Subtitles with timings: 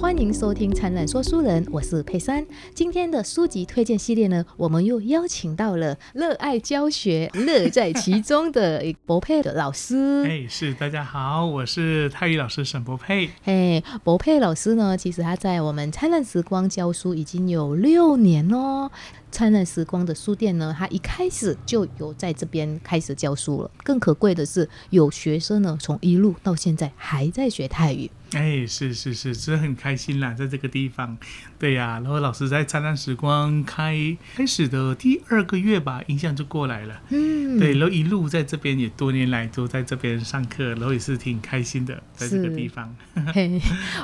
[0.00, 2.44] 欢迎收听《灿烂说书人》，我是佩珊。
[2.74, 10.24] 今天的书籍推荐系列呢，我们又邀请到了热爱教学、 乐在其中的博佩的老师。
[10.26, 13.28] 哎，是大家好，我是泰语老师沈博佩。
[13.44, 18.90] 哎，博佩老师呢，其实他在我们灿烂时光教书已经有六年哦。
[19.30, 23.70] 灿烂时光的书店呢，他一开始就有在这边开始教书了。
[23.84, 28.10] 更可贵的是，有学生呢，从一路到现在还在学泰语。
[28.32, 31.18] 哎，是是是，真的很开心啦，在这个地方，
[31.60, 32.00] 对呀。
[32.02, 37.00] 然后老师在灿烂时光开开始的第二个月吧，印象就过来了。
[37.10, 42.94] 嗯，对，然后一路在这边也多年来都在这边上课，然后也是挺开心的，在这个地方。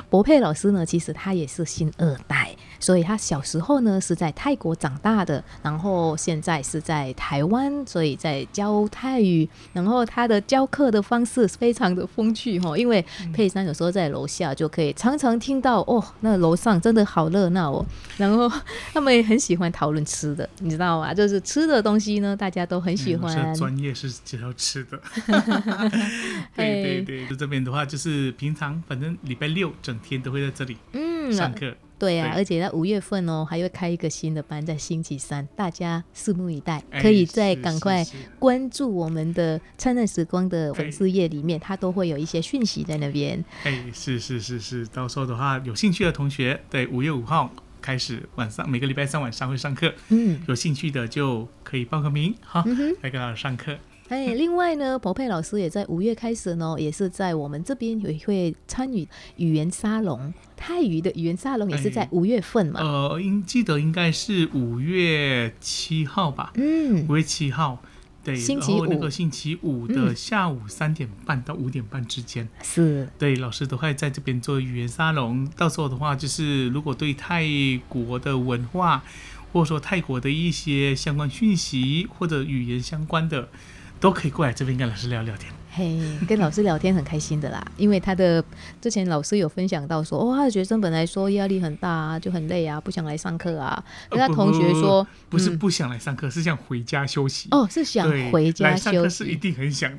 [0.09, 9.47] 博佩老师呢，其实他也是新二代，所以他小时候呢是在泰国长大的，然后现在是在台湾，所以在教泰语。
[9.73, 14.07] 然后他的教课的方式非常的风趣哈，因为佩珊有时候在。
[14.07, 17.85] 楼下就可以常常听到哦，那楼上真的好热闹哦。
[18.17, 18.51] 然后
[18.93, 21.13] 他们也很喜欢讨论吃的，你知道吗？
[21.13, 23.55] 就是吃的东西呢，大家都很喜欢。
[23.55, 24.99] 专业是介绍吃的。
[26.55, 31.73] 对 对对，就这边的话，就是平常反正礼拜六整天都会在这里嗯上课。
[31.99, 38.05] 对呀，而且在五月份哦，还会开一个新的班，在星期三，大家拭目以待，可以再赶快
[38.37, 43.43] 关注我们的灿烂时光的粉丝页里面，它都会有一些讯息在那边。
[43.63, 52.63] 哎，是是是是，到时候的话，有兴趣的同学，对，五月五号开始晚上，每个礼拜三晚上会上课，嗯，有兴趣的就可以报个名，好，
[53.01, 53.77] 来跟老师上课。
[54.09, 59.05] 哎，另外呢，博佩老师也在五月开始呢，也是在我们这边也会参与
[59.35, 62.79] 语言沙龙，泰语的语言沙龙也是在五月份嘛。
[62.79, 66.53] 呃，应记得应该是五月七号吧。
[66.55, 67.83] 嗯，五月七号，
[68.23, 72.47] 对，星期五那个星期五的下午三点半到五点半之间。
[72.63, 75.45] 是，对，老师都会在这边做语言沙龙。
[75.57, 77.45] 到时候的话，就是如果对泰
[77.89, 79.03] 国的文化，
[79.51, 83.49] 或者说泰国的一些相关讯息或者语言相关的。
[83.99, 85.51] 都可以过来这边跟老师聊聊天。
[85.77, 85.95] 嘿，
[86.27, 88.43] 跟老师聊天很开心的啦， 因为他的
[88.81, 93.83] 之前老师有分享到说，哦，他的学生本来说压力很大啊，就很累啊，不想来上课啊。
[94.09, 97.47] 跟他同学说，不是不想来上课，是想回家休息。
[97.51, 99.91] 哦，是想回家休息，是一定很想。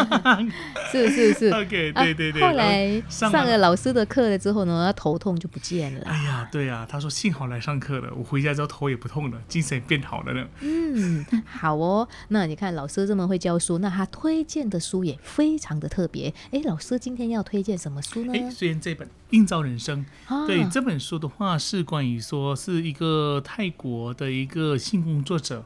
[0.90, 1.50] 是是是。
[1.60, 2.40] OK，对对对。
[2.40, 6.06] 后来上了老师的课了之后呢，他头痛就不见了。
[6.06, 10.46] 哎呀，对啊，他说幸好来上课了，我回家之后头也不痛了，精神变好了呢。
[10.60, 12.08] 嗯，好哦。
[12.28, 15.01] 那你看老师这么会教书，那他推荐的书。
[15.04, 18.32] 也非常的特别，哎，老师今天要推荐什么书呢？
[18.34, 20.04] 哎，虽然这本《映照人生》，
[20.46, 25.64] 对这本书的话是关于说是一个泰国的一个性工作者，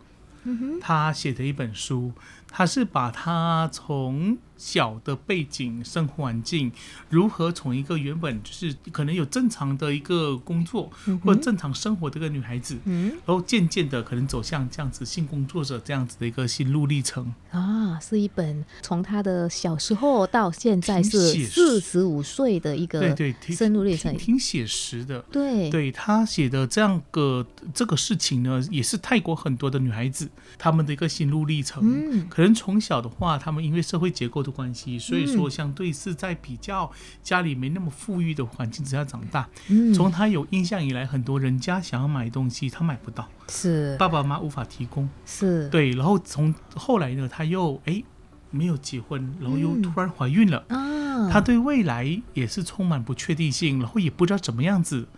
[0.81, 2.13] 他写的一本书，
[2.51, 4.39] 他是把他从。
[4.57, 6.73] 小的背景、生活环境，
[7.11, 10.91] 如何从一个原本就是可能有正常的一个工作
[11.23, 25.21] 或正常生活的一个女孩子，嗯，然后渐渐的可能走向这样子性工作者这样子的一个心路历程啊，是一本从她的小时候到现在是四十五岁的一个对对心路历程，挺写实的。
[25.31, 31.83] 对，对他写的这样个这个事情呢，也是泰国很多的女孩子她们的一个心路历程。
[31.85, 34.46] 嗯，可能从小的话，她们因为社会结构。
[34.47, 36.91] 的关系，所以说相对是在比较
[37.23, 39.49] 家里没那么富裕的环境之下长大。
[39.69, 43.97] 嗯，从他有印象以来，很多人家想要买东西，他买不到，是。
[43.99, 45.69] 爸爸妈妈无法提供，是。
[45.69, 45.91] 对。
[45.91, 48.03] 然后从后来呢，他又哎
[48.51, 50.65] 没有结婚，然后又突然怀孕了。
[50.69, 55.09] 啊，他对未来也是充满不确定性，然后也不知道怎么样子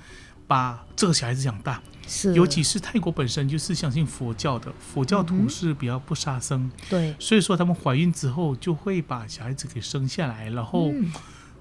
[0.49, 1.81] 把这个小孩子养大。
[2.09, 10.91] 是，尤其是泰国本身就是相信佛教的，佛教徒是比较不杀生，对，所以说他们怀孕之后就会把小孩子给生下来，然后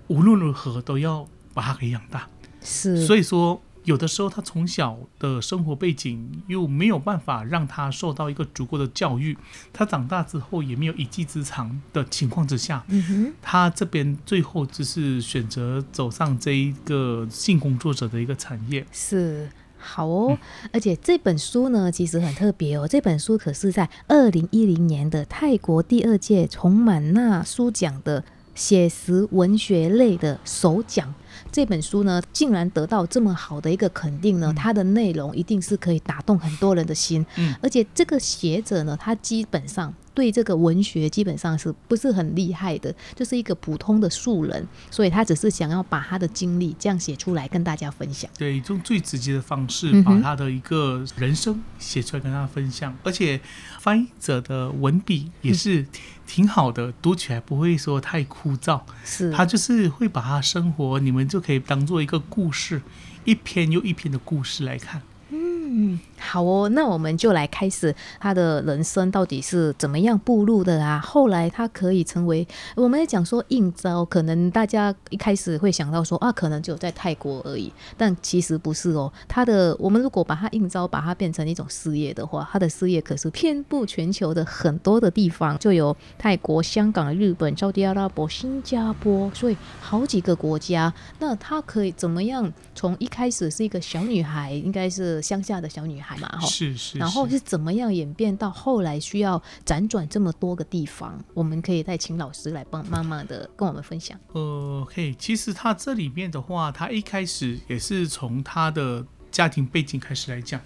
[0.08, 2.30] 无论如何都要把他给养大。
[2.62, 9.38] 是，所以说有的时候他从小的生活背景又没有办法让他受到一个足够的教育，
[9.72, 18.86] 他长大之后也没有一技之长的情况之下，嗯，他这边最后只是选择走上这一个性工作者的一个产业。
[18.92, 19.50] 是。
[19.80, 20.36] 好哦，
[20.74, 22.88] 而且这本书呢，其实很特别哦。
[22.88, 28.24] 这本书可是在二零一零年的泰国第二届崇满纳书奖的
[28.58, 31.14] 写实文学类的首奖。
[31.52, 37.24] 这本书呢，竟然得到这么好的一个肯定呢，它的内容一定是可以打动很多人的心。
[37.36, 39.94] 嗯，而且这个学者呢，他基本上。
[40.18, 48.28] 对这个文学基本上是不是很厉害的，就是一个普通的素人，所以他只是想要把他的经历这样写出来跟大家分享。
[48.36, 53.40] 对，用最直接的方式把他的一个人生写出来跟大家分享，而且
[53.80, 55.86] 翻译者的文笔也是
[56.26, 58.82] 挺好的，读起来不会说太枯燥。
[59.06, 62.82] 是，他就是会把他生活，你们就可以当做一个故事，
[63.24, 65.04] 一篇又一篇的故事来看。
[65.30, 71.00] 嗯，好哦，那我们就来开始他的人生到底是怎么样步入的啊？
[71.00, 79.12] 后来他可以成为，我们在讲说应招，可能大家一开始会想到说啊，可能只有在泰国而已，但其实不是哦。
[79.28, 90.94] 他的，我们如果把他应招，把它变成一种事业的话，他的事业可是遍布全球的很多的地方，就有泰国、香港、日本、沙特阿拉伯、新加坡，所以好几个国家。
[91.20, 92.52] 那他可以怎么样？
[92.76, 101.20] 从一开始是一个小女孩，应该是乡下的小女孩嘛，哈，是是，然后是怎么样演变到后来需要辗转这么多个地方？
[101.34, 104.18] 我们可以再请老师来帮慢慢的跟我们分享。
[104.32, 109.06] 呃，可以，其实他这里面的话，他一开始也是从他的。
[109.30, 110.60] 家庭背景开始来讲，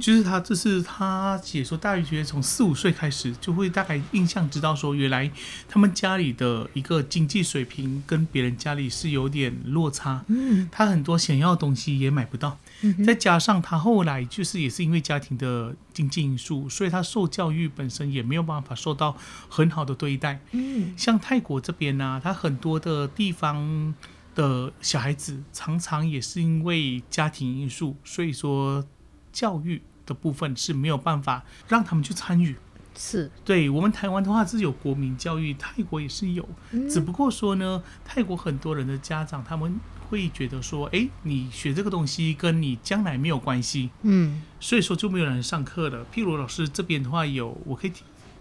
[0.00, 5.30] 就是他这是他解说，大约从四五岁开始就会大概印象知道说，原来
[5.68, 12.58] 他们家里的一个经济水平跟别人家里是有点落差，嗯，他很多想要的东西也买不到，
[13.04, 19.16] 再加上他后来就是也是因为家庭的经济因素，所以他受教育本身也没有办法受到
[19.48, 23.94] 很好的对待，嗯，像泰国这边呢，他很多的地方。
[24.34, 28.86] 的小孩子常常也是因为家庭因素，所以说
[29.32, 32.54] 教育的部分是没有办法让他们去参与。
[32.96, 33.28] 是。
[33.44, 36.48] 对我们台湾的话是有国民教育，泰国也是有，
[36.88, 39.74] 只不过说呢，泰国很多人的家长他们
[40.08, 46.06] 会觉得说，哎，你学这个东西跟你将来没有关系，嗯，所以说就没有人上课了。
[46.12, 47.92] 譬如老师这边的话有，我可以。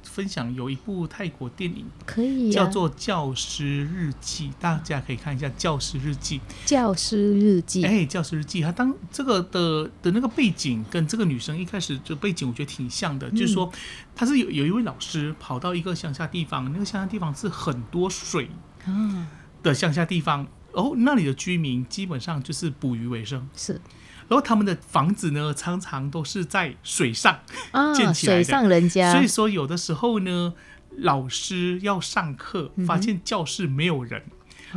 [0.03, 6.39] 分享有一部泰国电影，可以叫做《教师日记》，大家可以看一下《教师日记》。
[6.65, 13.69] 教师日记，哎，《教师日记》，他当这个的的那个背景跟这个女生一开始就背景，我觉得挺像的，就是说
[14.15, 18.49] 他是有有一位老师跑到一个乡下地方，那个乡下地方是很多水
[18.85, 19.27] 嗯
[19.61, 23.81] 的乡下地方，然后那里的居民基本上就是捕鱼为生，是。
[24.27, 27.39] 然后他们的房子呢，常常都是在水上
[27.95, 29.13] 建起来的，水上人家。
[29.13, 30.53] 所以说，有的时候呢，
[30.97, 34.23] 老师要上课，发现教室没有人。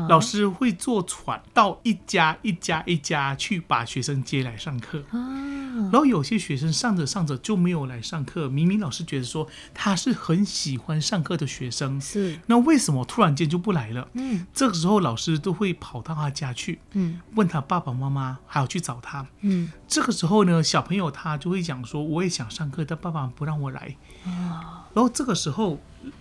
[0.08, 8.48] 老师会坐船到一家一家一家去把学生接来上课，然后有些学生上着上着就没有来上课。
[8.48, 12.38] 明明老师觉得说他是很喜欢上课的学生，是。
[12.46, 14.08] 那为什么突然间就不来了？
[14.14, 25.78] 嗯，这个时候老师都会跑到他家去，嗯，问他爸爸妈妈，还要去找他，嗯，这个时候呢，小朋友他就会讲说，我也想上课，但爸爸不让我来，啊，然后这个时候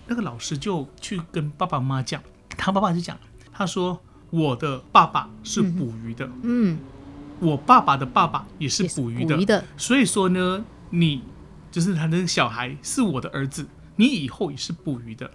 [0.07, 2.21] 那个老师就去跟爸爸妈妈讲，
[2.57, 3.17] 他爸爸就讲。
[3.59, 3.99] 他说
[4.31, 6.79] ：“我的爸爸是捕鱼的，嗯，
[7.41, 11.23] 我爸爸的爸爸也是捕鱼的，所以说呢，你
[11.69, 13.67] 就是他的小孩是我的儿子，
[13.97, 15.29] 你以后也是捕鱼的，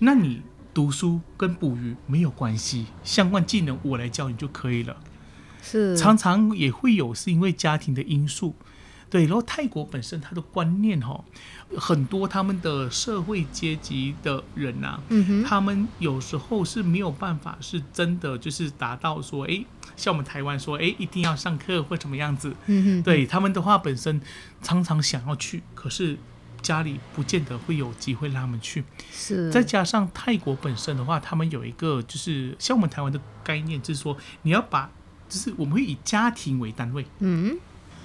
[0.00, 0.42] 那你
[0.74, 4.96] 读书跟捕鱼没有关系，相关技能我来教你就可以了。
[5.62, 5.96] 是。
[5.96, 8.56] 常常也会有是因为家庭的因素。”
[9.12, 11.22] 对，然后泰国本身它的观念哈，
[11.76, 14.98] 很多他们的社会阶级的人呐，
[15.46, 19.62] 他们有时候是没有办法是真的就是达到说，哎，
[19.96, 22.56] 像我们台湾说，哎，一定要上课或怎么样子。
[22.64, 24.18] 嗯对他们的话本身
[24.62, 26.16] 常常想要去，可是
[26.62, 28.82] 家里不见得会有机会让他们去。
[29.12, 29.50] 是。
[29.50, 34.90] 再加上泰国本身的话，他们有一个就是像我们台湾的概念，就是说你要把，
[35.28, 37.04] 就是我们会以家庭为单位。
[37.18, 37.58] 嗯。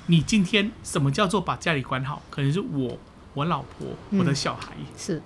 [0.07, 2.21] 你今天什么叫做把家里管好？
[2.29, 2.97] 可能是我、
[3.33, 5.21] 我老婆、我的小孩，是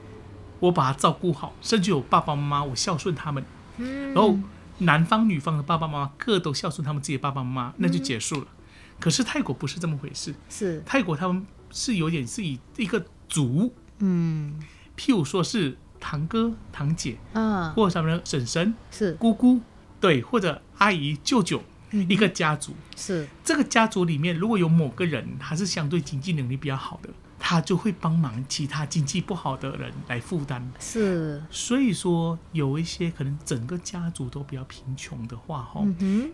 [0.59, 3.43] 我把他照顾好，甚至有爸爸妈妈，我孝顺他们。
[3.77, 4.38] 嗯，然后
[4.79, 8.47] 男方、女方的爸爸妈妈各都孝顺他们自己的爸爸妈妈，那就结束了。
[9.00, 14.59] 可是泰国不是这么回事，是泰国他们是有点是以一个族，嗯，
[14.97, 18.19] 譬如说是堂哥、堂姐嗯，或者什么呢？
[18.23, 19.61] 婶婶是姑姑，
[20.00, 21.61] 对，或者阿姨、舅舅。
[21.91, 22.74] 一个家族。
[22.95, 23.27] 是。
[23.43, 30.71] 这个家族里面，如果有某个人他是相对经济能力比较好的，他就会帮忙其他经济不好的人来负担。
[30.79, 35.83] 是，所以说有一些可能整个家族都比较贫穷的话，哈，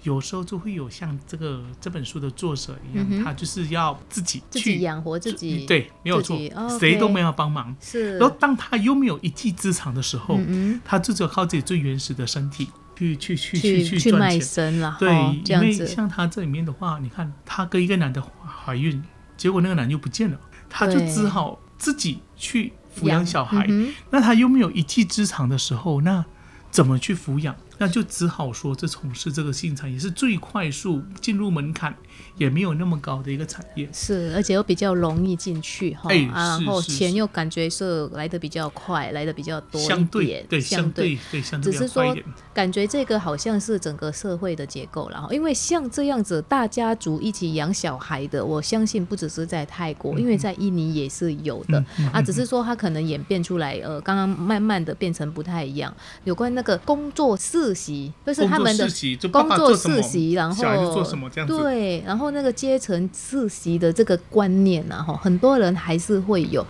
[0.03, 6.37] 有时候就会有像这个这本书的作者一样，他就是要自己去养活自己，对，没有错，
[6.77, 7.75] 谁都没有帮忙。
[7.79, 10.37] 是，然后当他又没有一技之长的时候，
[10.83, 12.67] 他就只有靠自己最原始的身体。
[12.97, 15.13] 去去去去去去卖身了，对，
[15.45, 19.03] 因为像他这里面的话，你看他跟一个男的怀孕，
[19.35, 23.67] 结果那个男又不见了，他就只好自己去抚养小孩，
[24.09, 26.25] 那他又没有一技之长的时候，那
[26.71, 27.55] 怎么去抚养？
[27.77, 31.95] 那就只好说，这从事这个性产业是最快速进入门槛。
[32.37, 39.87] 也没有那么高的一个产业，是，而且又比较容易进去哈，然后钱又感觉是来的比较快，来的比较多一
[40.25, 41.17] 点，对，相对。
[41.31, 42.15] 对，相对只是说，
[42.53, 51.83] 感觉这个好像是整个社会的结构然后，因为像这样子大家族一起养小孩的，我相信不只是在泰国，因为在印尼也是有的。
[52.13, 55.91] 啊，只是说它可能演变出来，呃，刚刚慢慢的变成不太一样。
[56.23, 57.35] 有关那个工作
[57.67, 58.87] 世袭，就是他们的
[59.29, 62.27] 工作世袭，然后做什么这样子，对，然后。
[62.37, 66.63] 那个阶层世袭的这个观念呢，哈，很多人还是会有，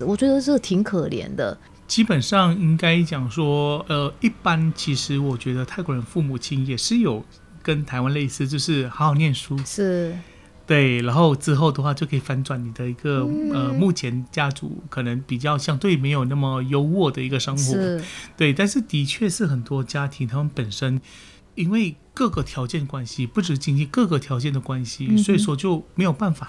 [0.00, 1.56] 我觉得这挺可怜的。
[1.86, 7.24] 基本上应该讲说，呃，一般其实我觉得泰国人父母亲也是有
[7.62, 10.14] 跟台湾类似，就是好好念书，是
[10.66, 13.20] 对，然后之后的话就可以反转你的一个
[13.52, 18.02] 呃，目前家族可能比较相对没有那么优渥的一个生活，
[18.36, 21.00] 对，但是的确是很多家庭他们本身。
[21.56, 26.48] 因为各个条件关系，不止经济，各个条件的关系，所以说就没有办法。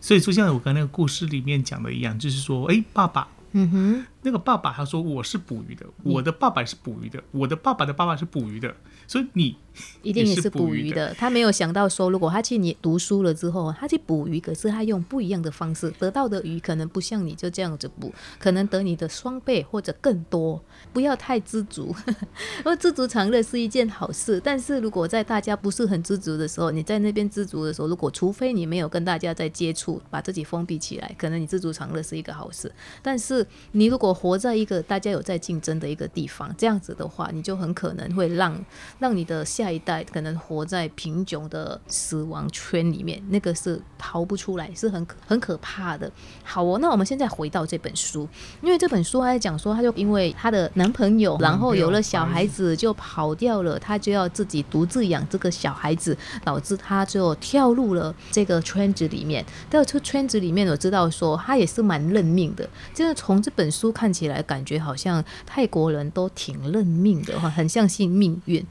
[0.00, 3.28] 所以说像我刚那个故事里面讲的一样，就是说，哎，爸爸。
[3.52, 8.74] 嗯哼，那个爸爸他说我是捕鱼的，我的爸爸是捕鱼的，我的爸爸的爸爸是捕鱼的，
[9.08, 9.56] 所以你
[10.02, 11.14] 一定也是捕鱼的。
[11.14, 20.62] 他没有想到说，如果他去你读书了之后，他去捕鱼，可是他用不一样的方式得到的鱼，可能不像你就这样子捕，可能得你的双倍或者更多。
[20.92, 21.94] 不要太知足，
[22.64, 24.40] 因为知足常乐是一件好事。
[24.42, 32.70] 但是如果在大家不是很知足的时候，你在那边知足的时候，如果除非你没有跟大家在接触，把自己封闭起来，可能你知足常乐是一个好事。
[33.00, 38.64] 但是你如果活在一个大家有在竞争的一个地方，这样子的话，你就很可能会让
[38.98, 46.10] 让你的下一代可能活在贫穷的死亡圈里面，那个是逃不出来，是很很可怕的。
[46.42, 48.28] 好哦，那我们现在回到这本书，
[48.60, 59.44] 因为这本书在讲说，他就因为他的男朋友，然后有了小孩子就跑掉了，他就要自己独自养这个小孩子，导致他就跳入了这个圈子里面。
[59.70, 68.66] 在这圈子里面，我知道说他也是蛮认命的，真的从这本书看起来，感觉好像泰国人都挺认命的哈，很相信命运。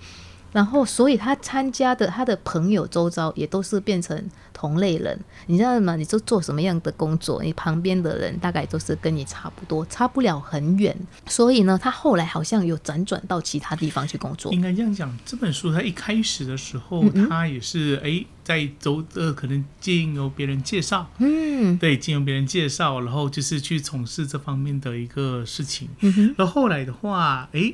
[0.53, 5.95] 然后，所以他参加的他的朋友周遭也都是变成同类人，你知道吗？
[5.95, 10.95] 你就做什么样的工作，你旁边的人大概都是跟你差不多，差不了很远。
[11.27, 14.51] 所以呢，他后来好像有辗转到其他地方去工作。
[14.53, 25.89] 应该这样讲，这本书他一开始的时候，他也是哎在周呃，可能经由别人介绍，嗯，对，经由别人介绍，然后就是去从事这方面的一个事情。
[25.99, 27.73] 嗯然后后来的话，哎，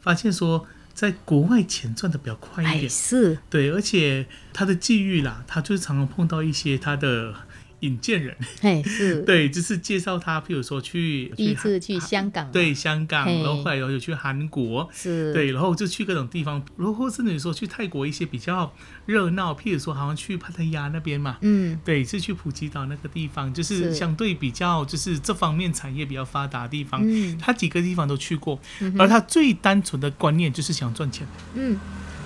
[0.00, 0.66] 发现说。
[0.94, 7.34] 在国外钱赚的比较快一点，是对，而且他的际遇啦，他就是常常碰到一些他的。
[7.82, 9.22] 引荐人，哎，是。
[9.26, 15.32] 对，就是介绍他，譬如说去第一次去香港，对香港，然后后来有去韩国，是。
[15.32, 18.74] 对，然后就去各种地方，然后甚至说去泰国一些比较
[19.06, 27.04] 热闹，譬如说好像去帕特亚那边嘛，嗯，对，是去普吉岛那个地方，就是相对比较就是这方面产业比较发达的地方，
[27.38, 28.58] 他几个地方都去过，
[28.98, 31.76] 而他最单纯的观念就是想赚钱，嗯。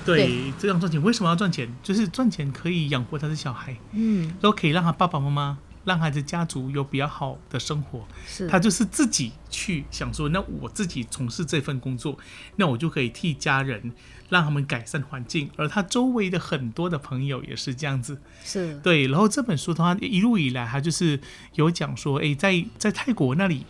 [0.07, 1.69] 对，这样赚钱为什么要赚钱？
[1.83, 8.07] 就是赚钱可以养活他的小孩，嗯，都可以让他爸爸妈妈、让孩子家族有比较好的生活。
[8.27, 12.19] 是，他就是自己去想说，那我自己从事这份工作，
[12.57, 13.93] 那我就可以替家人
[14.29, 15.51] 让他们改善环境。
[15.57, 19.07] 而他周围的很多的朋友也是这样子，是对。
[19.09, 21.21] 然后这本书的话，一路以来他就是
[21.55, 23.67] 有讲说，哎，在在泰国那里。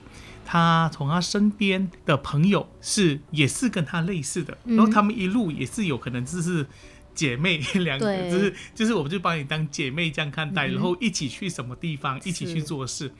[0.49, 6.65] 他从他身边的朋友是也是跟他类似的，然后他们一路也是有可能就是
[7.13, 13.11] 姐妹 两个，就是就是我们就把你当姐妹这样看待，然后一起去什么地方，一起去做事。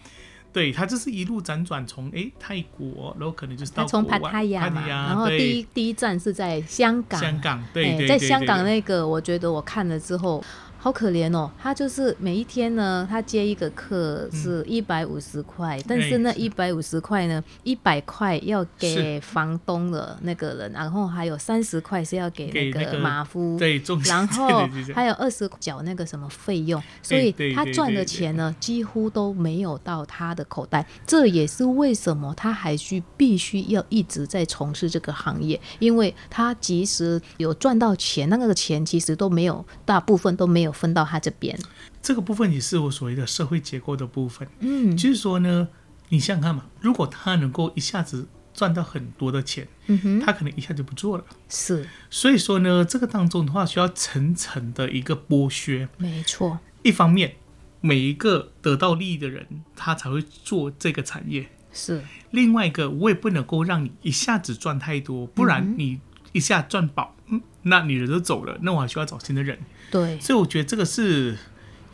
[0.53, 10.43] 对他就是一路辗转从哎泰国，然后可能就是到从帕塔亚嘛，然后第一第一站是在香港，香港对，在香港那个我觉得我看了之后。
[10.79, 30.87] 好可怜哦，他就是每一天呢，他接一个课是一百五十块，但是那一百五十块呢，一百块要给房东的那个人，然后还有三十块是要给那个马夫，对，然后 还有二十缴那个什么费用，所以他赚的钱呢几乎都没有到他的口袋。
[31.05, 40.76] 这也是为什么他还需必须要一直在从事这个行业，因为他即使有赚到钱，那个钱其实都没有，大部分都没有。
[40.77, 41.59] 有分到他这边，
[42.03, 44.47] 这个部分也是我所谓的社会结构的部分。
[44.61, 45.69] 嗯，就是说呢，
[46.11, 51.25] 你想想看嘛，如果他能够一下子赚到很多的钱，嗯哼，他可能一下就不做了。
[51.49, 55.89] 是，所以说呢，这个当中的话需要层层的一个剥削。
[55.97, 57.37] 没错，一方面
[57.81, 61.49] 每一个得到利益的人，他才会做这个产业。
[61.73, 62.03] 是。
[62.31, 66.01] 另外一个，我也不能够让你一下子赚太多，不然你
[66.33, 67.16] 一下赚饱，嗯，
[67.67, 69.59] 那你人都走了，那我还需要找新的人。
[69.91, 70.19] 对。
[70.19, 71.37] 所以我觉得这个是。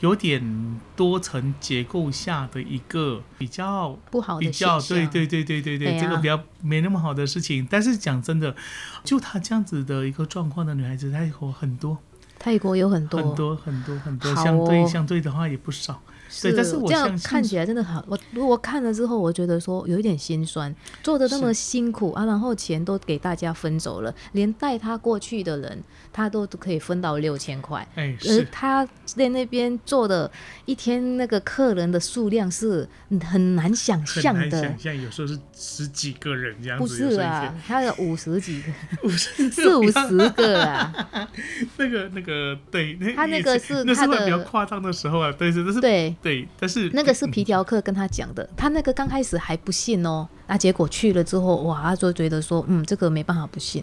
[0.02, 7.64] 有点多层结构下的一个比较不好的比较，对对对对对对，这个比较没那么好的事情。
[7.70, 8.56] 但是讲真的，
[9.04, 11.96] 就她这样子的一个状况的女孩子，泰国很多，
[12.36, 16.02] 泰国有很多很多很多很多，相对相对的话也不少。
[16.40, 30.30] 对，但是我这样看起来真的很，我如果看了之后，我觉得说有一点心酸，做的那么辛苦啊，然后钱都给大家分走了，连带他过去的人，他都可以分到六千块，哎，而他在那边做的
[30.64, 32.88] 一天那个客人的数量是
[33.22, 38.72] 很难想象的，想象有时候是十几个人这样子，不是啊，他有五十几个，
[39.06, 41.08] 五十四五十个啊，
[41.76, 46.16] 那个那个对，他那个是那是比较夸张的时候啊，对，是那是对。
[46.22, 53.82] 对，但是那个是皮条客跟他讲的，他那个刚开始还不信哦，那结果去了之后，哇，他就觉得说，嗯，这个没办法不信，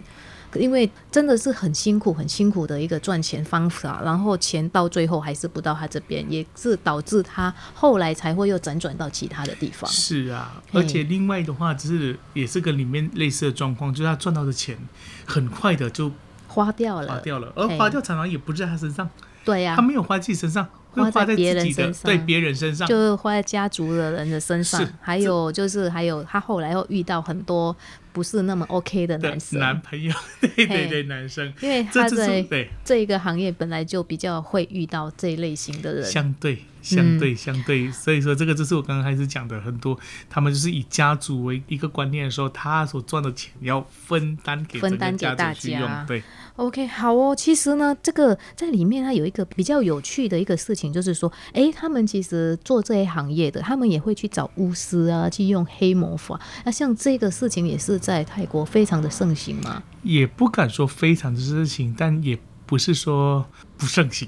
[0.55, 9.89] 因为真的是很辛苦、很辛苦的一个赚钱方法，然后钱到最后还是不到他这边，也是导致他后来才会又辗转到其他的地方。
[9.91, 14.77] 是啊，而且另外的话，只是也是跟里面类似的状况，就是他赚到的钱
[15.25, 16.10] 很快的就
[16.48, 19.10] 花掉了，花掉了，而花掉常常也不在他身上，
[19.43, 20.65] 对呀，他没有花自己身上。
[21.12, 24.88] 花在别人身上，对别人身上，就是花在家族的人的身上。
[25.01, 27.75] 还有就是，还有他后来又遇到很多
[28.12, 29.60] 不是那么 OK 的男生。
[29.60, 32.46] 男朋友， 对对对，男生，因为他在
[32.84, 46.24] 这一个行业本来就比较会遇到这一类型的人，相对相对相对，所以说这个就是我刚刚开始讲的，很多他们就是以家族为一个观念的时候，他所赚的钱要分担给分担给大家，对。
[46.55, 47.33] OK，好哦。
[47.33, 56.38] 其实呢，这个在里面它有一个比较有趣的一个事情，就是说，哎，他们其实做这一行业的，他们也会去找巫师啊，去用黑魔法。
[56.65, 59.81] 那像这个事情也是在泰国非常的盛行嘛？
[60.03, 62.38] 也不敢说非常的事情，但也
[62.69, 63.43] 不是说。
[63.79, 64.27] 不盛行，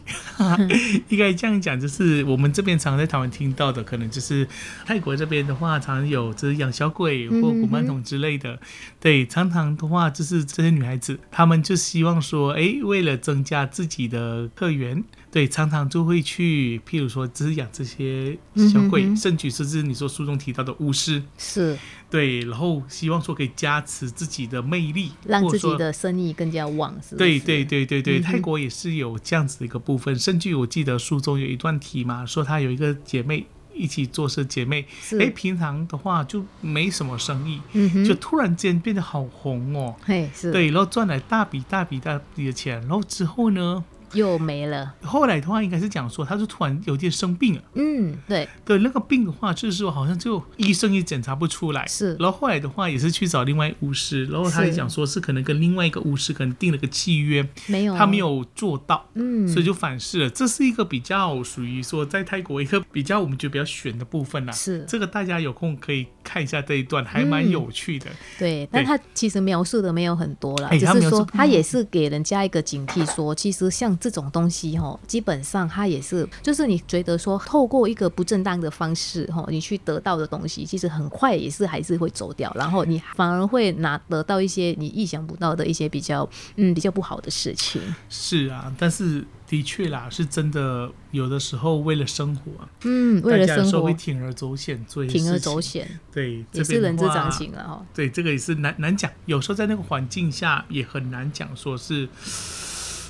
[1.12, 4.48] 应该这样讲，就是我们这边常在台湾听到的，可能就是
[4.86, 8.57] 泰国这边的话，常有就是养小鬼或古曼童之类的。
[9.01, 18.38] 对，常常的话就是这些女孩子，她们就希望说，哎，为了增加自己的客源，对，常常就会去，譬如说，只是养这些
[18.72, 21.78] 小鬼，甚至甚至你说书中提到的巫师，是。
[22.10, 29.41] 对，然后希望说可以加持自己的魅力，让自己的生意更加旺，是对对对对对，泰国也是有这样。
[29.48, 34.86] 子的一个部分，甚至我记得书中有一段题嘛，说她有一个姐妹一起做事，姐妹
[35.20, 37.60] 哎，平常的话就没什么生意，
[38.06, 40.52] 就突然间变得好红哦，嘿，是。
[40.52, 43.84] 对，然后赚来大笔大笔大笔的钱，然后之后呢？
[44.13, 44.93] 又没了。
[45.02, 47.62] 后来的话，应该是讲说，他就突然有点生病了。
[47.76, 48.47] 嗯，对。
[48.65, 51.86] 对，那个病的话，就是说好像就医生也检查不出来。
[51.88, 52.15] 是。
[52.15, 59.06] 然后后来的话，也是去找另外巫师，然后他也讲说是可能跟另外一个巫师可能定了个契约，没有，他没有做到。
[59.13, 59.47] 嗯。
[59.47, 60.30] 所以就反噬了。
[60.30, 64.52] 这是一个比较属于说在泰国一个比较我们觉得比较悬的部分啦。
[64.52, 64.86] 是。
[64.88, 68.08] 这个大家有空可以看一下这一段，还蛮有趣的。
[68.38, 68.67] 对。
[68.71, 74.76] 但他其实描述的没有很多了，只是说他也是给人家一个警惕，说其实像这种东西。
[74.78, 87.80] 哦，基本上它也是，就是你觉得说透过一个不正当的方式，哈，你去得到的东西，其实很快也是还是会走掉，然后你反而会拿得到一些你意想不到的一些比较，嗯，比较不好的事情。
[88.10, 92.52] 是啊，但是的确啦，是真的，有的时候为了生活，
[92.84, 97.86] 嗯，为了生活会铤而走险，做铤而走险，对，也是人之常情了哈。
[97.94, 102.08] 对，这个也是难难讲，有时候在那个环境下也很难讲，说是。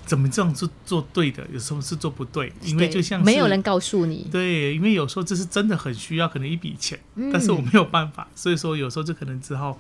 [0.05, 1.47] 怎么这样是做对的？
[1.53, 4.27] 有时候是做不对，因为就像没有人告诉你。
[4.31, 6.99] 对，因为有时候这是真的很需要，可能一笔钱，
[7.31, 9.79] 但是我没有办法，所以说有时候就可能只好。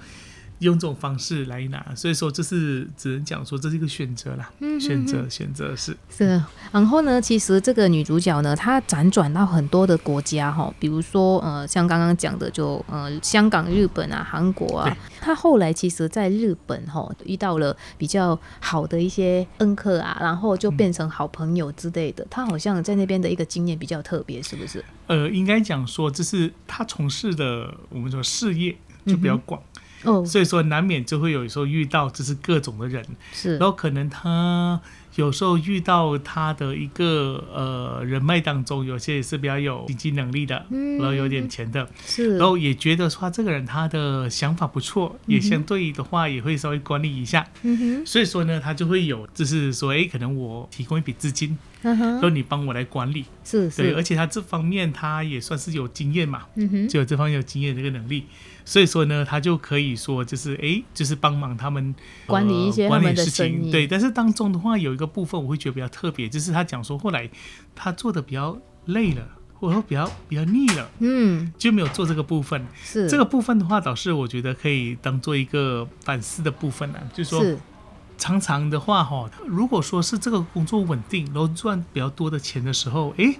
[0.61, 6.41] 用这种方式来拿，所以说这是只能讲说这是一个选择啦，嗯选择选择是是。
[6.71, 14.97] 然后呢，其实这个女主角呢，她辗转到很多的国家哈，比如说呃，像刚刚讲的就呃香港、日本啊、韩国啊。
[15.19, 22.25] 她后来其实在日本哈遇到了比较好的一些恩客啊，然后就变成好朋友之类的。
[22.29, 24.83] 她好像在那边的一个经验比较特别，是不是？
[25.07, 29.61] 呃，应该讲说这是她从事的我们说事业就比较广。
[30.03, 34.79] 哦，所以说难免就会有时候遇到就是各种的人，是，然后可能他
[35.15, 58.25] 有时候遇到他的一个呃人脉当中，有些也是比较有经济能力的，然后有点钱的，是，然后也觉得说这个人他的想法不错，也相对的话也会稍微管理一下，嗯哼，所以说呢，他就会有就是说，哎，可能我提供一笔资金，嗯哼，然后你帮我来管理，是对，而，且他这方面他也算是有经验嘛，嗯哼，就有这方面有经验的一个能力，
[58.63, 61.93] 所以说呢，他就可以说就是哎，就是帮忙他们
[62.25, 63.71] 管理一些呃、管他们的理事情，生意。
[63.71, 63.87] 对。
[63.87, 67.29] 但是当中的话，有一个部分我会觉得比较特别，就是他讲说后来
[67.75, 69.27] 他做的比较累了，
[69.59, 72.65] 或者说比较比较腻了，嗯，就没有做这个部分。
[72.81, 77.57] 是这个部分的话，倒是我觉得可以当做一个反思的部分呢、就是说是
[78.17, 83.35] 常常的话哈，如果说是这个工作稳定，然后赚比较多的钱的时候，诶，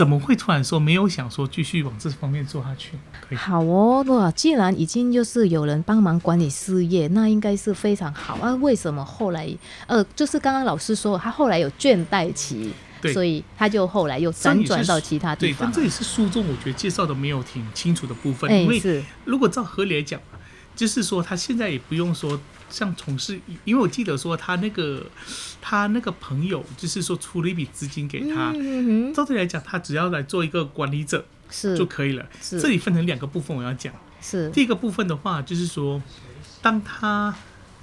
[0.00, 2.92] 怎么会突然说没有想说继续往这方面做下去？
[3.28, 4.30] 可以，好哦，哇！
[4.30, 8.54] 既然已经就是有人帮忙管理事业，那应该是非常好啊。
[8.62, 9.46] 为什么后来
[9.86, 15.72] 呃，就是刚刚老师说他后来有倦怠期，对所以他就后来又辗转到其他地对，方但。
[15.74, 20.18] 这也是书中我觉得介绍的没有挺清楚的部分，哎因为是如果照合理来讲，
[20.80, 22.40] 就是说他现在也不用说
[22.70, 25.04] 像从事，因为我记得说他那个
[25.60, 32.26] 他那个朋友就是说出了一笔资金给他，嗯哼照理来讲，他只要来做一个管理者是就可以了。
[32.40, 33.92] 是这里分成两个部分，我要讲。
[34.22, 36.02] 是第一个部分的话，就是说，
[36.62, 37.34] 当他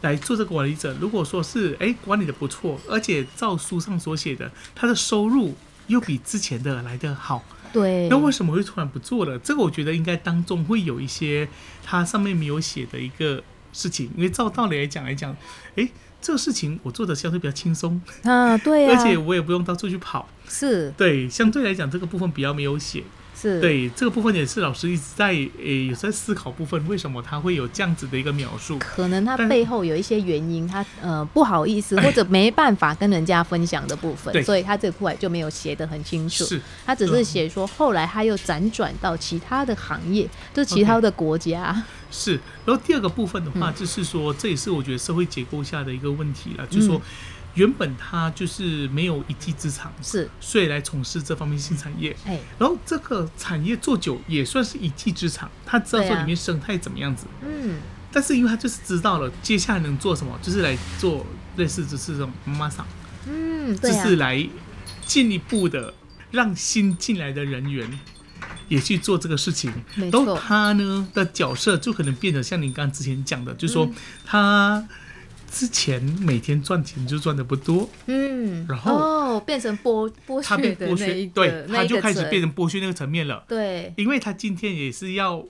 [0.02, 5.56] 来做这个管理者，如果说是哎管理的不错，而且照书上所写的，他的收入
[5.86, 9.38] 又比之前的来的好，对，那为什么会突然不做了？
[9.40, 11.48] 这个我觉得应该当中会有一些
[11.84, 15.36] 它上面没有写的一个事情，因为照道理来讲来讲，
[15.76, 15.90] 哎，
[16.22, 23.04] 这个事情我做的相对比较轻松，啊，对啊，而且我也不用到处去跑，是对，相对来讲这个部分比较没有写。
[23.40, 28.80] 是，对这个部分也是老师一直在诶有在思考部分，为什么他会有这样子的一个描述？
[28.80, 36.44] 可能他背后有一些原因，他呃不好意思或者没办法跟人家分享的部分，所以他这块就没有写得很清楚。
[36.46, 41.84] 是他只是写说后来他又辗转到其他的行业，就是其他的国家。
[42.10, 43.62] 是，然后第二个部分的嗯。
[43.62, 47.02] 话，就是说这也是我觉得社会结构下的一个问题了，就是说
[47.58, 52.16] 原本他就是没有一技之长，是，所以来从事这方面新产业。
[52.26, 56.14] 哎，然后这个产业做久也算是一技之长，他知道对啊。
[56.14, 57.80] 说里面生态怎么样子，嗯，
[58.12, 62.86] 但是因为他就是知道了接下来能做什么，就是来做类似就是这种妈妈桑，
[63.28, 64.48] 嗯，就对啊，是来
[65.08, 65.92] 进一步的
[66.30, 68.00] 让新进来的人员
[68.68, 69.74] 也去做这个事情。
[69.96, 73.96] 没然后，他呢的角色就可能变得像你刚刚之前讲的，就是说嗯。
[74.24, 74.88] 他
[75.58, 83.44] 之前每天赚钱就赚的不多，嗯，然后哦，变成剥剥他削被剥削，的那一个，对，他就开始变成剥削那个层面了。
[83.48, 83.92] 对。
[83.98, 85.44] 因为他今天也是要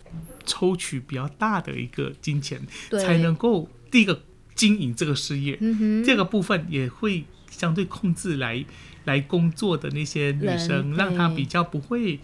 [0.46, 4.22] 抽取比较大的一个金钱，才能够第一个
[4.56, 8.64] 经营这个事业，嗯哼，第二个部分也会相对控制来
[9.04, 12.18] 来工作的那些女生，让她比较不会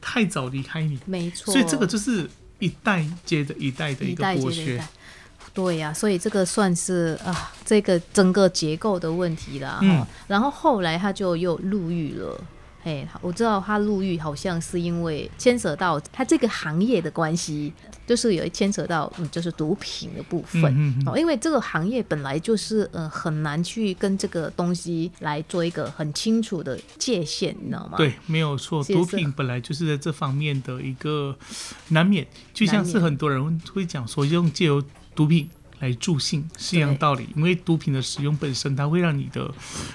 [0.00, 0.98] 太早离开你。
[1.06, 4.82] 没错，所以这个就是一代接着一代的一一个剥削。
[5.52, 9.78] 对呀、所以这个算是啊，这个整个结构的问题啦。
[9.82, 12.40] 嗯然后后来他就又入狱了。
[12.82, 17.70] 嘿，我知道他入狱好像是因为牵扯到他这个行业的关系，
[18.06, 20.62] 就是有牵扯到嗯，就是毒品的部分。
[20.64, 27.98] 嗯嗯嗯哦，因为这个行业本来就是呃很难去跟这个东西来做一个很清楚的界限，你知道吗？
[27.98, 31.36] 对，没有错，毒品本来就是在这方面的一个
[31.88, 34.82] 难免，就像是很多人会讲说，用借由
[35.14, 35.48] 毒品
[35.80, 37.28] 来助兴是一样道理。
[37.34, 39.52] 因为毒品的使用本身，它会让你的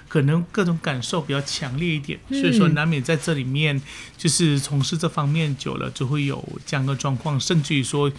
[0.08, 3.80] 可能各种感受比较强烈一点，所以说嗯难免在这里面
[4.18, 8.12] 就是从事这方面久了，就会有这样的状况，甚至于说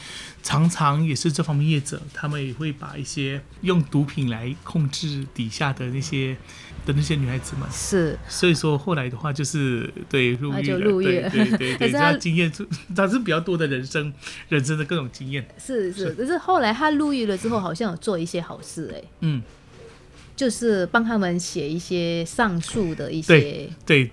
[0.42, 6.36] 常常也是这方面业者，他们也会把一些用毒品来控制底下的那些
[6.86, 7.68] 的那些女孩子们。
[7.70, 8.18] 是。
[8.26, 11.20] 所以说后来的话就是对入狱了，入狱。
[11.20, 14.10] 了对对对 他他经验是 他是比较多的人生
[14.48, 19.42] 人生的各种经验，是是，可是后来他入狱了之后，好像有做一些好事哎、嗯，
[20.34, 24.10] 就是帮他们写一些上诉的一些，对对，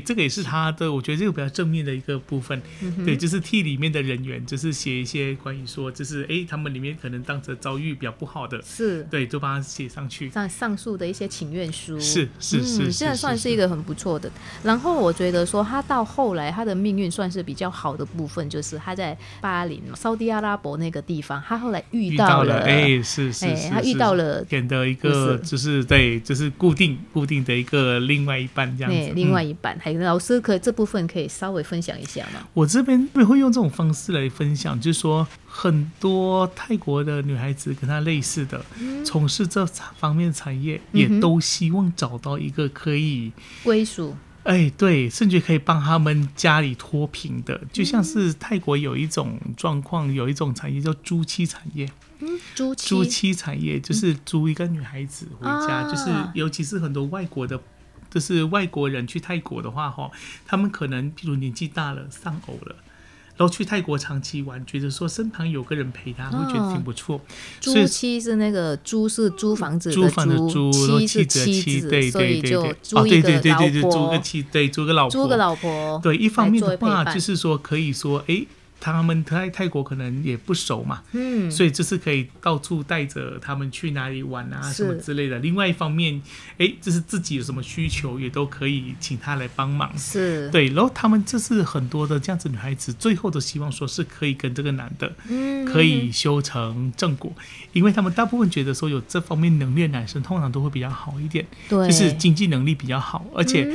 [0.00, 9.02] 这个也是他的，我觉得这个比较正面的一个部分，嗯对，就是替里面的人员就是写一些关于说就是哎，他们里面可能当时遭遇比较不好的，是。
[9.10, 14.30] 对，就帮他写上去，上上诉的一些请愿书，是是是嗯，现在算是一个很不错的。
[14.62, 29.44] 然后我觉得说他到后来他的命运算是比较好的部分，就是他在巴林、沙地阿拉伯那个地方，他后来遇遇到了，哎，是是哎是，他遇到了点的一个就是对，就是固定固定的一个另外一半这样子，那另外嗯。
[29.44, 29.84] 一半，感？
[29.84, 32.40] 还有老师可以这部分可以稍微分享一下吗？
[32.54, 38.64] 我这边会用这种方式来分享，就是说很多泰国的女孩子跟她类似的，
[39.04, 39.66] 从事这
[39.98, 43.32] 方面产业，也都希望找到一个可以
[43.62, 44.16] 归属。
[44.44, 51.90] 哎，对，甚至可以帮他们家里脱贫的，就像是泰国有一种状况，有一种产业叫租妻产业。
[52.20, 57.58] 嗯，租租妻产业就是租一个女孩子回家，就是尤其是很多外国的，
[58.14, 60.08] 就是外国人去泰国的话，哈，
[60.46, 62.76] 他们可能比如年纪大了，丧偶了。
[63.36, 67.20] 然后去泰国长期玩，觉得说身旁有个人陪他，会觉得挺不错。
[67.60, 76.00] 租妻是那个租是租房子租房的租，妻是妻子，对对对对，租一个老婆，租个妻，对，租个老婆，租个老婆。
[76.00, 78.46] 对，一方面的话就是说可以说，哎。
[78.92, 85.38] 他们在泰国可能也不熟嘛，嗯，所以就是可以到处带着他们去哪里玩啊，什么之类的。
[85.38, 86.20] 另外一方面，
[86.58, 89.90] 哎，就是自己有什么需求，也都可以请他来帮忙。
[89.96, 90.66] 是，对。
[90.68, 97.32] 然后他们这是很多的这样子女孩子，最后都希望说是可以跟这个男的，嗯，可以修成正果，
[97.72, 103.66] 因为他们大部分觉得说有这方面能力的男生，通常都会比较好一点，对，就是经济能力比较好，而且。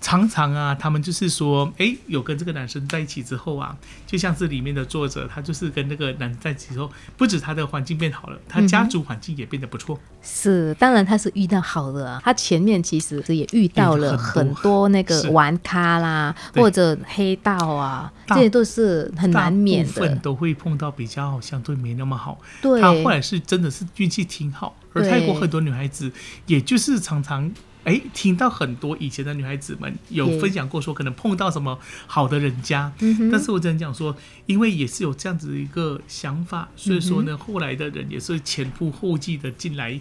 [0.00, 9.98] 常常啊，他们就是说，哎，有跟这个男生在一起之后啊，就像是里面的作者，他就是跟那个男在一起之后，不止他的环境变好了，他家族环境也变得不错。
[10.22, 22.38] 是，当然他是遇到好的啊，他前面其实是也遇到了很多那个玩咖啦，或者黑道啊，这些都是很难免的，都会碰到比较相对没那么好。
[22.62, 26.12] 对，他后来是真的是运气挺好，而泰国很多女孩子，
[26.46, 27.50] 也就是常常。
[27.88, 32.92] 哎，听到很多以前的女孩子们有分享过，说可能碰到什么好的人家，
[33.32, 39.98] 但是我只能讲说，因为也是有这样子一个想法，所以说呢，后来的人也是前仆后继的进来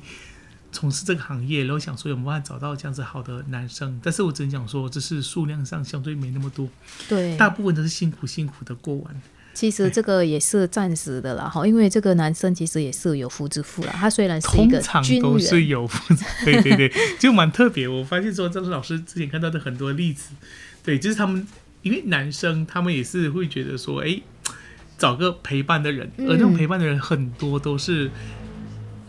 [0.74, 6.68] 从事这个行业，然后想说有没有办法找到这样子好的男生，但是我只能讲说，只是数量上相对没那么多，
[7.08, 9.22] 对，大部分都是辛苦辛苦的过完。
[9.58, 13.92] 其实这个也是暂时的啦，哈，因为这个男生其实也是有夫之妇了。
[13.92, 16.14] 他虽然是一个军人，都是有夫，
[16.46, 17.88] 对对对， 就蛮特别。
[17.88, 20.30] 我发现说，这是老师之前看到的很多例子，
[20.84, 21.48] 对，就是他们
[21.82, 24.22] 因为男生他们也是会觉得说，哎，
[24.96, 28.12] 找个陪伴的人，而那种陪伴的人很多都是，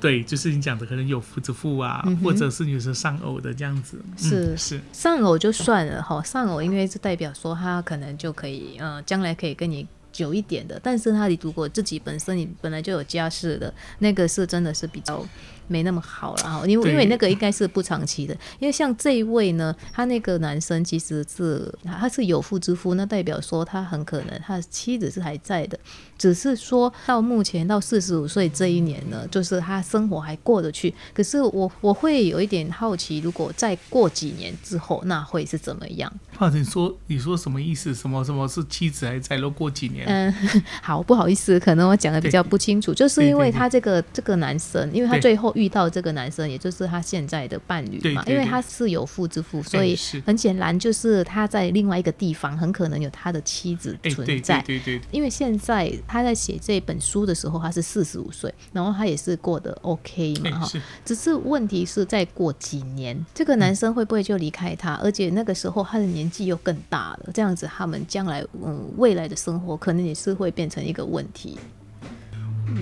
[0.01, 9.87] 对，就是你讲的可能有夫之妇啊，或者是有时候丧偶的这样子，是是丧偶就算了哈，丧偶因为是代表说他可能就可以，嗯，将来可以跟你。
[10.19, 15.25] 久一点的，但是他如果自己本身你本来就有家室的，那个是真的是比较。
[15.69, 25.79] 没那么好了哈，因为因为那个应该是不长期的，因为像这一位呢，他那个男生其实是他是有妇之夫，那代表说他很可能他的妻子是还在的，
[26.17, 30.93] 只是说到目前到四十五岁这一年呢，就是他生活还过得去。
[31.15, 36.13] 可是我我会有一点好奇，如果再过几年之后，那会是怎么样？
[36.39, 37.95] 或者你说你说什么意思？
[37.95, 39.37] 什么什么是妻子还在？
[39.37, 40.07] 若过几年？
[40.07, 40.35] 嗯，
[40.83, 45.53] 好，不好意思，可能我讲的比较不清楚，就是因为他这个这个男生，因为他最后。
[45.59, 54.63] 遇到这个男生，也就是他现在的伴侣嘛，因为他是有妇之夫，所以很显然就是他在另外一个地方，很可能有他的妻子存在。
[54.63, 55.01] 对对。
[55.11, 60.81] 因为现在他在写这本书的时候，他是四十五岁，然后他也是过得 OK 嘛哈。
[61.05, 64.95] 只是问题是再过几年，这个男生会不会就离开他？
[65.03, 71.59] 而且那个时候他的年纪又更大了，这样子他们将来嗯未来的生活可能也是会变成一个问题。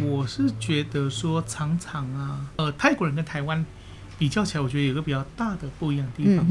[0.02, 3.64] 我是觉得说，常常啊，呃，泰国人跟台湾
[4.18, 6.46] 比较起来，我觉得有个比较大的不一样的地方。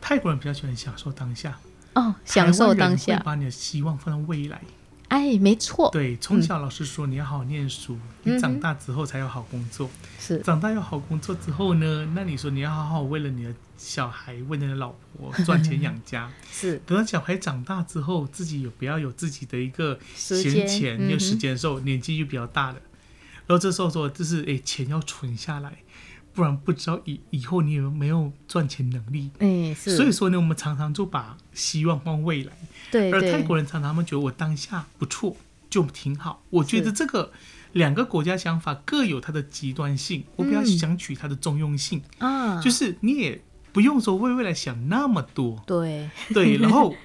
[0.00, 1.58] 泰国人比较喜欢享受当下，
[1.94, 4.60] 哦，享受当下，把你的希望放在未来。
[5.10, 5.90] 哎，没错。
[5.90, 9.90] 对，从小老师说你要好好念书，你长大之后才有好工作。
[10.20, 16.30] 是，长大有好工作之后呢，那你说你要好好为了你的小孩，为了你的老婆 赚钱养家。
[16.52, 22.76] 是，等到小孩长大之后，自己有不要有自己的一个闲钱、有时间的时候，年纪就比较大了。
[23.46, 25.78] 然后这时候说，就是哎，钱要存下来。
[26.40, 29.30] 不然不知道以以后你有没有赚钱能力。
[29.40, 29.94] 嗯，是。
[29.94, 32.52] 所以说呢，我们常常就把希望放未来。
[32.90, 33.12] 对。
[33.12, 35.36] 而泰国人常常他们觉得我当下不错
[35.68, 36.42] 就挺好。
[36.48, 37.30] 我觉得这个
[37.72, 42.00] 两个国家想法各有它的极端性，我比较想取它的中庸性。
[42.16, 42.58] 啊。
[42.62, 45.62] 就是你也不用说为未来想那么多。
[45.66, 46.08] 对。
[46.32, 46.56] 对。
[46.62, 46.96] 然后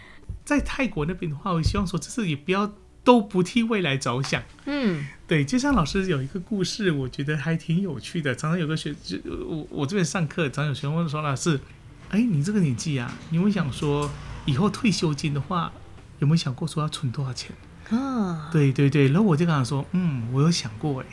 [0.45, 2.73] 在泰国那边的话，我希望说这是也不要。
[3.05, 8.35] 都不替未来着想，嗯，对，就像老师有一个故事，我觉得还挺有趣的。
[8.35, 11.59] 常常有个学，就我我这边上课，常有学生问说：“老师，
[12.09, 14.09] 哎，你这个年纪啊，你会想说
[14.45, 15.71] 以后退休金的话，
[16.19, 17.55] 有没有想过说要存多少钱？”
[17.89, 21.05] 啊，对对对，然后我就跟他说：“嗯，我有想过。”哎，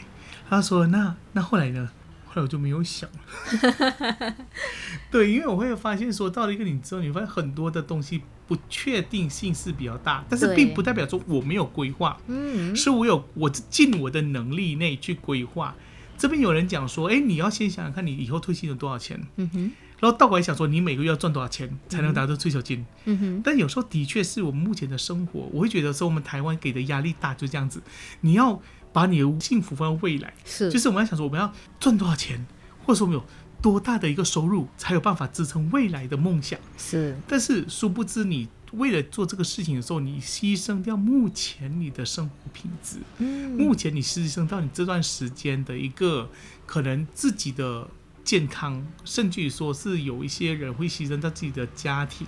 [0.50, 1.88] 他说：“那那后来呢？”
[2.32, 4.34] 后来我就没有想了。
[5.12, 15.74] 对，因为我会发现说，到了一个你之后，你发现很多的东西不确定性是比较大，但是并不代表说我没有规划，嗯，是我有我尽我的能力内去规划。
[16.16, 23.42] 这边有人讲说，哎，你要先想想看你以后退休有多少钱，嗯哼，然后倒过来想说，你每个月要赚多少钱才能达到退休金，嗯哼。
[23.44, 27.82] 但有时候的确是我们目前的生活，我会觉得说我们台湾给的压力大，就这样子，
[28.22, 28.62] 你要。
[28.92, 32.44] 把你的幸福放在未来，是，就是我们要想说，我们要赚多少钱，
[32.84, 33.24] 或者说我们有
[33.60, 36.58] 多大的一个收入，才有办法支撑未来的梦想。
[36.76, 46.28] 是，但是殊不知，你为了做这个事情的时候，你牺牲掉目前你的生活品质，嗯，目前你牺牲到你这段时间的一个
[46.66, 47.88] 可能自己的
[48.24, 52.26] 健康，甚至于说是有一些人会牺牲到自己的家庭。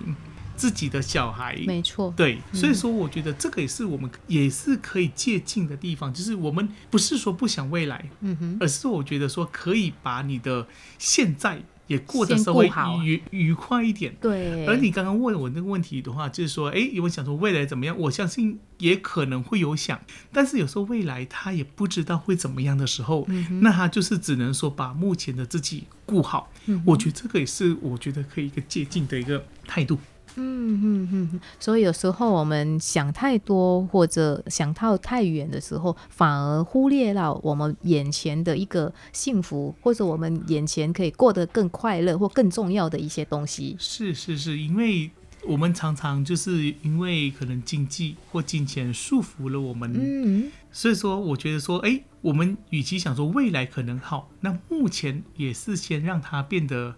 [0.55, 11.61] 自己的小孩，没错，对，所以说我觉得这个也是我们也是可以借鉴的地方，就是我们不是说不想未来，嗯哼，而是我觉得说可以把你的现在。
[11.87, 12.67] 也过得稍微
[13.03, 14.15] 愉愉快一点。
[14.19, 14.65] 对。
[14.65, 17.95] 而你刚刚问我那个问题的话，就是说，哎，有想说未来怎么样？
[17.99, 23.27] 我相信也可能会有想，但是有时候未来他也不知道会怎么样的时候，
[23.61, 26.51] 那他就是只能说把目前的自己顾好。
[26.65, 29.99] 嗯我觉得这个也是我觉得可以一个借鉴的一个态度。
[30.37, 43.75] 嗯嗯嗯，所以有时候我们想太多或者想到太远的时候，反而忽略了我们眼前的一个幸福，或者我们眼前可以过得更快乐或更重要的一些东西。
[43.79, 45.09] 是是是，因为
[45.47, 56.95] 我们常常就是因为可能经济或金钱束缚了我们，嗯，所以说我觉得说，哎，我们与其想说未来可能好，那目前也是先让它变得。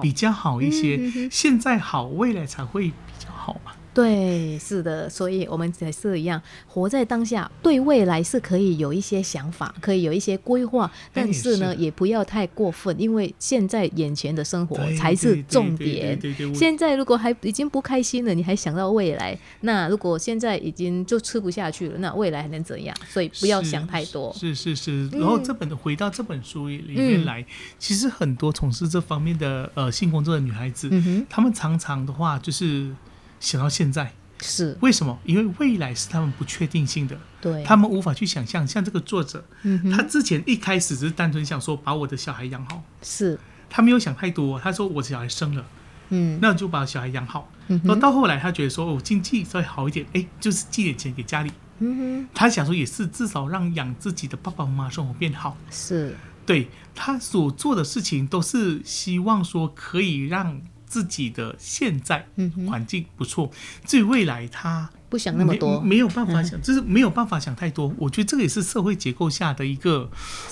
[0.00, 3.72] 比较好一些，现在好，未来才会比较好嘛。
[3.98, 16.16] 对，是的，所以我们也是一样，活在当下，对未来是可以有一些想法，可以有一些规划，但是呢，也不要太过分，因为现在眼前的生活才是重点。
[16.54, 22.96] 现在如果还已经不开心了，你还想到未来，那如果现在已经就吃不下去了，那未来还能怎样？
[23.08, 24.32] 所以不要想太多。
[24.32, 27.44] 是是是，然后这本回到这本书里面来，
[27.80, 30.88] 其实很多从事这方面的呃性工作的女孩子，
[31.28, 32.94] 她们常常的话就是。
[33.40, 35.18] 想到现在是为什么？
[35.24, 38.66] 因为未来是他们不确定性的，对，他们无法去想象。
[38.66, 44.58] 像这个作者，嗯他之前一开始只是单纯想说把我的小孩养好，是他没有想太多。
[44.60, 45.64] 他说我的小孩生了，
[46.10, 47.50] 嗯，那就把小孩养好。
[47.66, 51.50] 然后到后来他觉得说哦，经济稍微好一点，哎，就是寄点钱给家里。
[51.80, 55.56] 嗯哼，他想说也是至少让养自己的爸爸妈妈生活变好。
[55.70, 60.60] 是，对他所做的事情都是希望说可以让。
[60.88, 62.26] 自己的现在
[62.66, 63.50] 环境不错，
[63.84, 64.90] 至于未来他。
[65.08, 67.92] 不想那么多，没有办法想，就是没有办法想太多。
[67.96, 70.10] 我觉得这个也是社会结构下的一个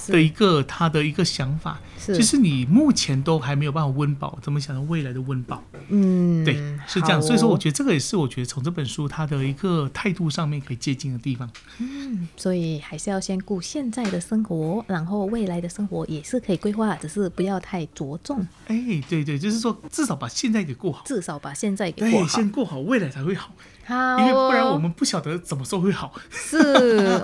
[0.09, 5.63] 的一个他的一个想法，就是你目前都还没有办法温饱，怎么想到未来的温饱？
[5.89, 6.55] 嗯，对，
[6.87, 7.21] 是这样。
[7.21, 11.51] 所以说，我觉得这个也是我觉得从这本书他的一个态度上面可以接近的地方。
[11.79, 18.47] 嗯，所以还是要先顾现在的生活，然后未来的生活也是可以规划，只是不要太着重。
[18.67, 23.53] 哎，对对，就是说至少把现在给过好，至少把现在给过好，先过好，未来才会好。
[23.87, 26.13] 好，因为不然我们不晓得怎么做会好。
[26.31, 26.59] 是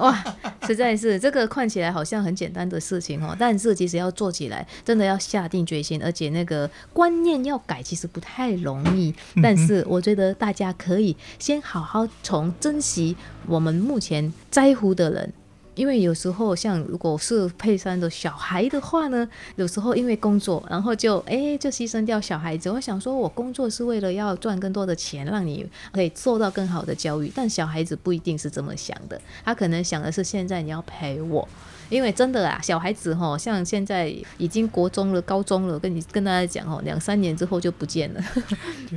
[0.00, 0.24] 哇，
[0.64, 9.12] 实在是这个看起来好像很简单的事情哦，但是其实要做起来，真的要下定决心，而且那个观念要改，其实不太容易。
[9.42, 15.32] 但是我觉得大家可以先好好从珍惜我们目前在乎的人。
[15.74, 22.70] 因为有时候像如果是佩珊的小孩的话呢，有时候因为工作，然后就哎就牺牲掉小孩子。
[22.70, 27.32] 我想说，我工作是为了要赚更多的钱，让你可以受到更好的教育。
[27.34, 31.48] 但小孩子不一定是这么想的，他可能想的是现在你要陪我。
[31.90, 38.24] 因为真的啊，小孩子哈，像现在已经国中了、高中了，跟你跟大家讲哦，两三年之后就不见了，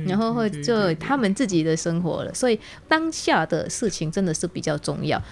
[0.06, 2.32] 然后会就他们自己的生活了。
[2.32, 2.58] 所以
[2.88, 5.22] 当下的事情真的是比较重要。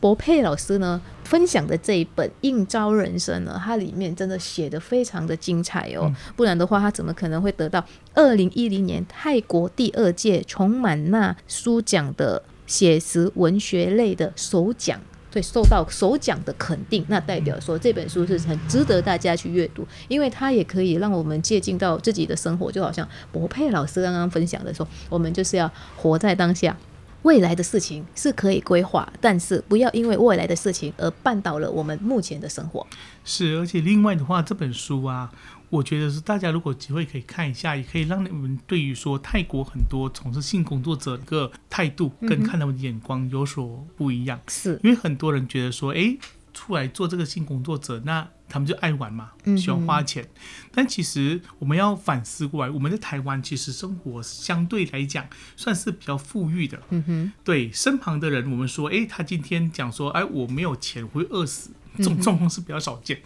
[0.00, 7.84] 博佩老师呢分享的这一本《应招人生》呢，它里面真的写的非常的精彩哦，不然的话，他怎么可能会得到
[8.14, 15.00] 二零一零年泰国第二届琼满纳书奖的写实文学类的首奖？
[15.30, 26.74] 对，受到首奖的肯定，那代表说这本书是很值得大家去阅读，因为它也可以让我们接近到自己的生活，就好像博佩老师刚刚分享的说，我们就是要活在当下。
[27.22, 32.86] 未来的事情是可以规划，但是不要因为未来的事情而绊倒了我们目前的生活。
[33.24, 35.30] 是，而且另外的话，这本书啊，
[35.68, 44.40] 我觉得是大家如果机会可以看一下，也可以让你们对于说泰国很多从事性工作者一个态度跟看他们的眼光有所不一样。
[44.48, 46.16] 是因为很多人觉得说，哎，
[46.54, 50.28] 出来做这个性工作者，那他们就爱玩嘛，喜欢花钱。
[50.72, 56.80] 但其实我们要反思过来，我们在台湾其实生活相对来讲算是比较富裕的。
[56.90, 63.20] 嗯哼，对身旁的人，我们说，哎，他今天讲说，哎，我没有钱，会饿死，这种状况是比较少见。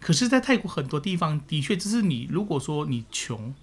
[0.00, 3.54] 可是，在泰国很多地方，的确就是你如果说你穷，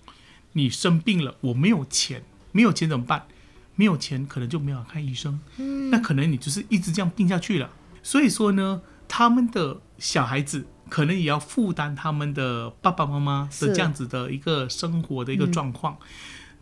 [0.54, 3.28] 你生病了，我没有钱，没有钱怎么办？
[3.76, 7.70] 没有钱可能就没有看医生，嗯，那可能你就是一直这样病下去了。
[8.04, 10.68] 所以说呢，他们的小孩子。
[10.90, 15.98] 可能也要负担他们的爸爸妈妈的这样子的一个生活的一个状况，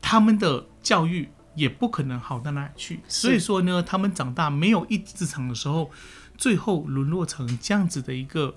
[0.01, 3.01] 他们的教育也不可能好到哪里去。
[3.07, 5.91] 所以说呢，他们长大没有一技之长的时候，
[6.37, 8.55] 最后沦落成这样子的一个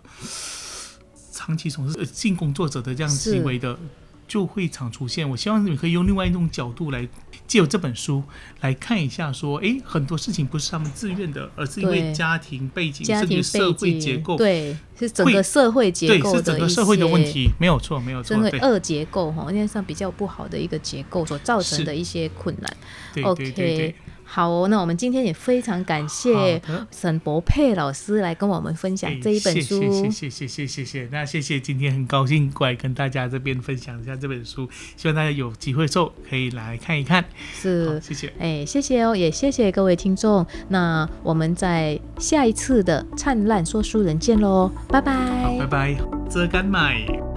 [1.32, 3.78] 长期从事性工作者的这样行为的。
[4.26, 5.28] 就会常出现。
[5.28, 7.08] 我希望你可以用另外一种角度来
[7.46, 8.22] 借由这本书
[8.60, 23.24] 来看一下，说，哎，很多事情不是他们自愿的，而是因为家庭背景、甚至社会结构，对，是整个社会结构的，是整个社会的问题，没有错，没有错，针对二结构哈，因为上比较不好的一个结构所造成的一些困难。
[23.24, 23.94] OK。
[24.26, 26.60] 好哦，那我们今天也非常感谢
[26.90, 29.80] 沈博佩老师来跟我们分享这一本书。
[29.80, 37.24] 谢谢谢谢谢谢，那谢谢今天很高兴过来跟大家这边分享一下这本书，希望大家有机会时候可以来看一看。
[37.54, 38.32] 是，谢谢。
[38.38, 40.44] 哎，谢谢哦，也谢谢各位听众。
[40.68, 45.14] 那我们在下一次的灿烂说书人见喽，拜拜。
[45.42, 45.96] 好，拜拜。
[46.28, 47.35] 遮干麦。